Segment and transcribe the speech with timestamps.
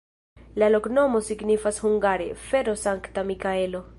[0.61, 3.87] La loknomo signifas hungare: fero-Sankta Mikaelo.